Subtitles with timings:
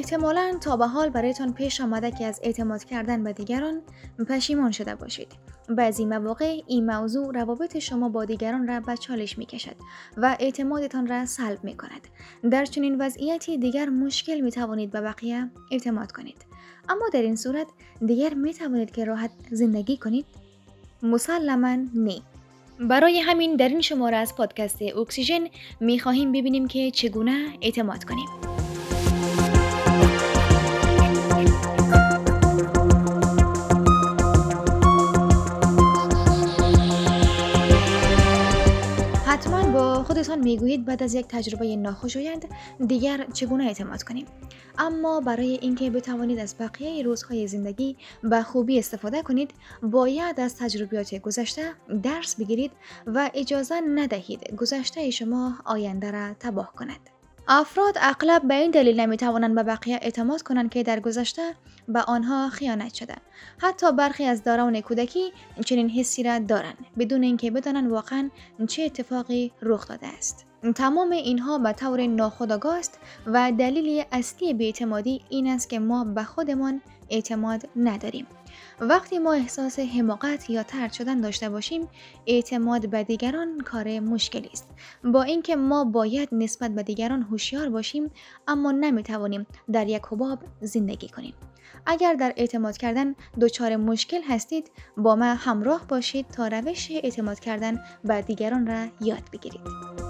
[0.00, 3.80] احتمالا تا به حال برایتان پیش آمده که از اعتماد کردن به دیگران
[4.28, 5.28] پشیمان شده باشید.
[5.68, 9.76] بعضی مواقع این موضوع روابط شما با دیگران را به چالش می کشد
[10.16, 12.08] و اعتمادتان را سلب می کند.
[12.50, 16.44] در چنین وضعیتی دیگر مشکل می توانید به بقیه اعتماد کنید.
[16.88, 17.66] اما در این صورت
[18.06, 20.26] دیگر می توانید که راحت زندگی کنید؟
[21.02, 22.20] مسلما نه.
[22.80, 25.46] برای همین در این شماره از پادکست اکسیژن
[25.80, 28.49] می خواهیم ببینیم که چگونه اعتماد کنیم.
[40.40, 42.44] می‌گویید بعد از یک تجربه ناخوشایند
[42.86, 44.26] دیگر چگونه اعتماد کنیم؟
[44.78, 49.50] اما برای اینکه بتوانید از بقیه روزهای زندگی به خوبی استفاده کنید
[49.82, 52.72] باید از تجربیات گذشته درس بگیرید
[53.06, 57.19] و اجازه ندهید گذشته شما آینده را تباه کند.
[57.52, 61.42] افراد اغلب به این دلیل نمی توانند به بقیه اعتماد کنند که در گذشته
[61.88, 63.14] به آنها خیانت شده.
[63.58, 65.32] حتی برخی از داران کودکی
[65.64, 68.30] چنین حسی را دارند بدون اینکه بدانند واقعا
[68.68, 70.46] چه اتفاقی رخ داده است.
[70.74, 76.24] تمام اینها به طور ناخودآگاه است و دلیل اصلی بیاعتمادی این است که ما به
[76.24, 78.26] خودمان اعتماد نداریم.
[78.80, 81.88] وقتی ما احساس حماقت یا ترد شدن داشته باشیم
[82.26, 84.68] اعتماد به دیگران کار مشکلی است.
[85.04, 88.10] با اینکه ما باید نسبت به دیگران هوشیار باشیم
[88.48, 91.34] اما نمی‌توانیم در یک حباب زندگی کنیم.
[91.86, 97.80] اگر در اعتماد کردن دچار مشکل هستید با ما همراه باشید تا روش اعتماد کردن
[98.04, 100.09] به دیگران را یاد بگیرید.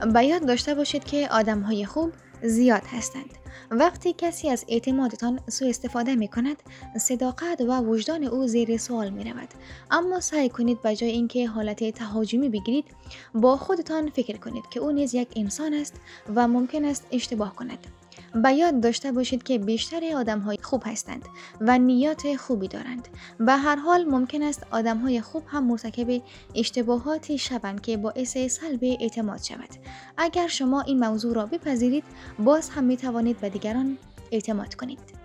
[0.00, 3.38] یک بیاد داشته باشید که آدم های خوب زیاد هستند.
[3.70, 6.56] وقتی کسی از اعتمادتان سوء استفاده می کند
[6.96, 9.48] صداقت و وجدان او زیر سوال می رود
[9.90, 12.84] اما سعی کنید به جای اینکه حالت تهاجمی بگیرید
[13.34, 15.94] با خودتان فکر کنید که او نیز یک انسان است
[16.34, 17.86] و ممکن است اشتباه کند
[18.34, 21.22] به یاد داشته باشید که بیشتر آدم های خوب هستند
[21.60, 23.08] و نیات خوبی دارند.
[23.38, 26.22] به هر حال ممکن است آدم های خوب هم مرتکب
[26.54, 29.70] اشتباهاتی شوند که باعث سلب اعتماد شود.
[30.16, 32.04] اگر شما این موضوع را بپذیرید
[32.38, 33.98] باز هم می توانید به دیگران
[34.32, 35.17] اعتماد کنید.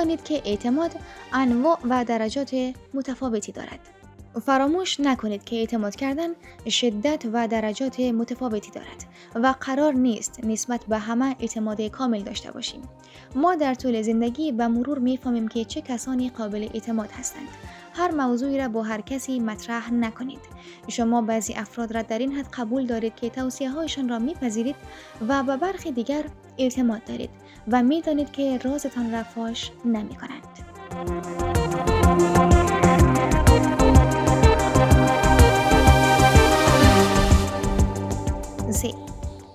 [0.00, 0.90] بدانید که اعتماد
[1.32, 2.54] انواع و درجات
[2.94, 3.78] متفاوتی دارد.
[4.42, 6.28] فراموش نکنید که اعتماد کردن
[6.68, 12.82] شدت و درجات متفاوتی دارد و قرار نیست نسبت به همه اعتماد کامل داشته باشیم.
[13.34, 17.48] ما در طول زندگی به مرور می‌فهمیم که چه کسانی قابل اعتماد هستند.
[17.94, 20.40] هر موضوعی را با هر کسی مطرح نکنید.
[20.88, 24.76] شما بعضی افراد را در این حد قبول دارید که توصیه هایشان را میپذیرید
[25.28, 26.24] و به برخی دیگر
[26.58, 27.30] اعتماد دارید
[27.68, 30.70] و می‌دانید که رازتان را فاش نمی کنند.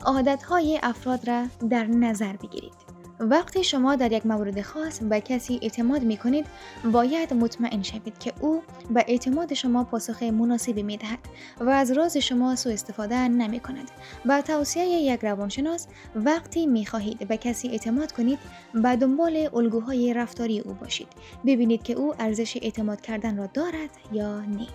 [0.05, 0.43] عادت
[0.83, 2.84] افراد را در نظر بگیرید.
[3.19, 6.45] وقتی شما در یک مورد خاص به کسی اعتماد می کنید
[6.91, 11.19] باید مطمئن شوید که او به اعتماد شما پاسخ مناسبی می دهد
[11.59, 13.91] و از راز شما سوء استفاده نمی کند.
[14.25, 18.39] با توصیه یک روانشناس وقتی می خواهید به کسی اعتماد کنید
[18.73, 21.07] به دنبال الگوهای رفتاری او باشید
[21.45, 24.67] ببینید که او ارزش اعتماد کردن را دارد یا نه.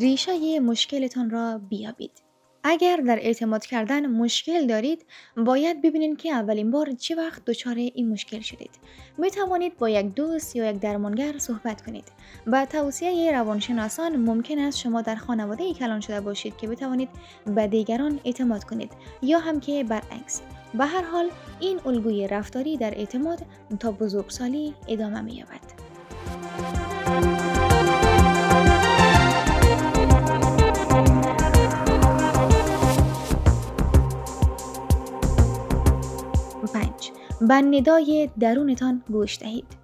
[0.00, 2.30] ریشه مشکلتان را بیابید.
[2.64, 5.06] اگر در اعتماد کردن مشکل دارید
[5.36, 8.70] باید ببینید که اولین بار چه وقت دچار این مشکل شدید
[9.18, 12.04] می توانید با یک دوست یا یک درمانگر صحبت کنید
[12.46, 17.08] با توصیه روانشناسان ممکن است شما در خانواده ای کلان شده باشید که بتوانید
[17.46, 20.42] به دیگران اعتماد کنید یا هم که برعکس
[20.74, 21.30] به هر حال
[21.60, 23.42] این الگوی رفتاری در اعتماد
[23.80, 26.69] تا بزرگسالی ادامه می یابد.
[37.40, 39.80] به ندای درونتان گوش دهید.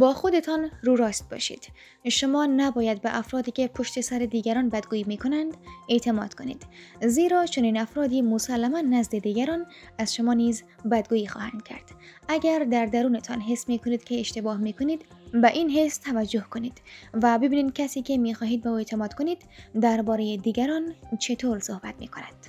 [0.00, 1.68] با خودتان رو راست باشید.
[2.08, 5.56] شما نباید به افرادی که پشت سر دیگران بدگویی می کنند
[5.88, 6.66] اعتماد کنید.
[7.06, 9.66] زیرا چنین افرادی مسلما نزد دیگران
[9.98, 11.90] از شما نیز بدگویی خواهند کرد.
[12.28, 16.82] اگر در درونتان حس می کنید که اشتباه می کنید به این حس توجه کنید
[17.22, 19.38] و ببینید کسی که می خواهید به او اعتماد کنید
[19.80, 22.46] درباره دیگران چطور صحبت می کند.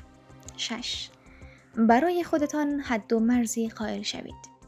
[0.57, 1.10] 6.
[1.80, 4.60] برای خودتان حد و مرزی قائل شوید.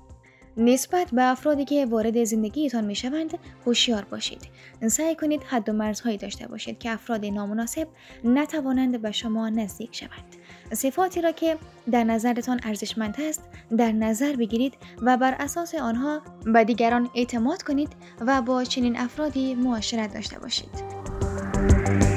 [0.58, 4.42] نسبت به افرادی که وارد زندگیتان می شوند هوشیار باشید.
[4.88, 7.88] سعی کنید حد و مرزهایی داشته باشید که افراد نامناسب
[8.24, 10.36] نتوانند به شما نزدیک شوند.
[10.74, 11.58] صفاتی را که
[11.92, 13.44] در نظرتان ارزشمند است
[13.78, 17.90] در نظر بگیرید و بر اساس آنها به دیگران اعتماد کنید
[18.22, 22.11] و با چنین افرادی معاشرت داشته باشید.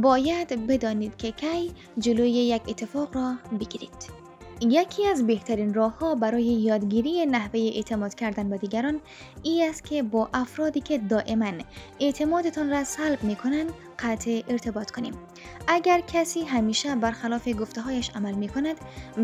[0.00, 4.24] باید بدانید که کی جلوی یک اتفاق را بگیرید.
[4.60, 9.00] یکی از بهترین راه ها برای یادگیری نحوه اعتماد کردن به دیگران
[9.42, 11.52] ای است که با افرادی که دائما
[12.00, 15.14] اعتمادتان را سلب می کنند قطع ارتباط کنیم.
[15.68, 18.76] اگر کسی همیشه برخلاف گفته هایش عمل می کند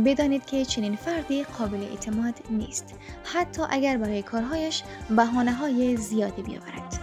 [0.05, 2.95] بدانید که چنین فردی قابل اعتماد نیست
[3.25, 7.01] حتی اگر برای کارهایش بهانه های زیادی بیاورد.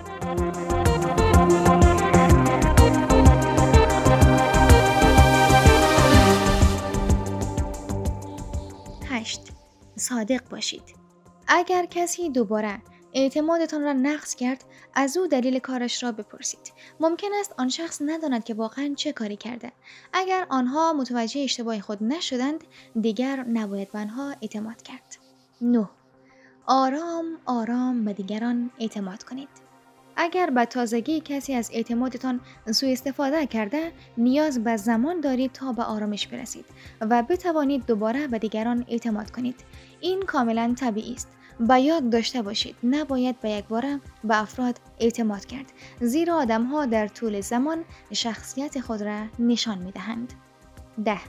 [9.18, 9.42] 8.
[9.96, 10.84] صادق باشید.
[11.48, 12.82] اگر کسی دوباره
[13.14, 16.74] اعتمادتان را نقص کرد از او دلیل کارش را بپرسید.
[17.00, 19.72] ممکن است آن شخص نداند که واقعا چه کاری کرده.
[20.14, 22.64] اگر آنها متوجه اشتباه خود نشدند
[23.02, 25.18] دیگر نباید به آنها اعتماد کرد.
[25.62, 25.90] 9
[26.66, 29.67] آرام آرام به دیگران اعتماد کنید.
[30.18, 32.42] اگر به تازگی کسی از اعتمادتان
[32.72, 36.66] سوء استفاده کرده نیاز به زمان دارید تا به آرامش برسید
[37.02, 39.56] و بتوانید دوباره به دیگران اعتماد کنید.
[40.02, 41.28] این کاملا طبیعی است.
[41.60, 45.66] به یاد داشته باشید نباید به یک بار به افراد اعتماد کرد
[46.02, 50.34] زیرا آدم ها در طول زمان شخصیت خود را نشان می دهند.
[51.06, 51.20] ده.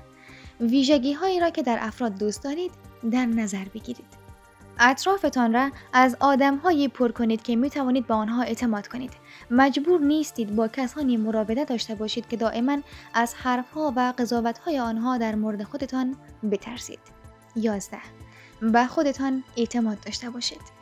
[0.60, 2.70] ویژگی هایی را که در افراد دوست دارید
[3.10, 4.17] در نظر بگیرید.
[4.78, 9.12] اطرافتان را از آدمهایی پر کنید که می توانید به آنها اعتماد کنید.
[9.50, 12.78] مجبور نیستید با کسانی مراوده داشته باشید که دائما
[13.14, 16.16] از حرفها و قضاوتهای آنها در مورد خودتان
[16.50, 16.98] بترسید.
[17.56, 17.98] 11.
[18.60, 20.78] به خودتان اعتماد داشته باشید.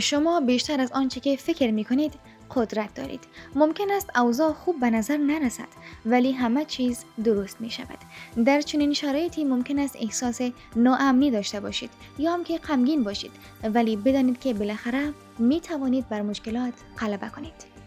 [0.00, 2.14] شما بیشتر از آنچه که فکر می کنید
[2.54, 3.20] قدرت دارید.
[3.54, 5.68] ممکن است اوضاع خوب به نظر نرسد
[6.06, 7.98] ولی همه چیز درست می شود.
[8.44, 10.40] در چنین شرایطی ممکن است احساس
[10.76, 16.22] ناامنی داشته باشید یا هم که غمگین باشید ولی بدانید که بالاخره می توانید بر
[16.22, 17.78] مشکلات غلبه کنید.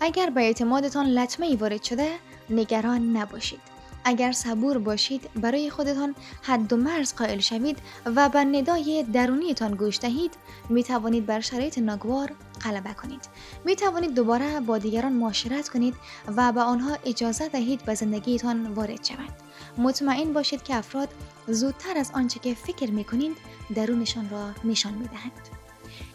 [0.00, 2.08] اگر به اعتمادتان لطمه ای وارد شده
[2.50, 3.77] نگران نباشید.
[4.08, 9.98] اگر صبور باشید برای خودتان حد و مرز قائل شوید و به ندای درونیتان گوش
[9.98, 10.34] دهید
[10.68, 12.32] می توانید بر شرایط ناگوار
[12.64, 13.20] غلبه کنید.
[13.64, 15.94] می توانید دوباره با دیگران معاشرت کنید
[16.36, 19.32] و به آنها اجازه دهید به زندگیتان وارد شوند.
[19.78, 21.08] مطمئن باشید که افراد
[21.48, 23.36] زودتر از آنچه که فکر می کنید
[23.74, 25.32] درونشان را نشان می دهند.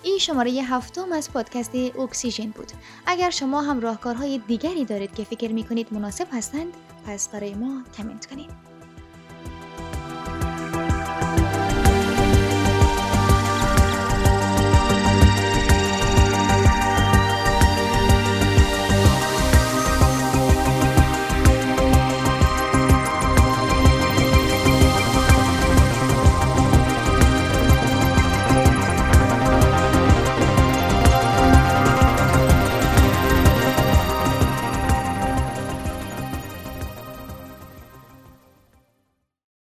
[0.04, 2.72] این شماره هفتم از پادکست اکسیژن بود.
[3.06, 6.74] اگر شما هم راهکارهای دیگری دارید که فکر می کنید مناسب هستند
[7.06, 8.73] پس برای ما کامنت کنید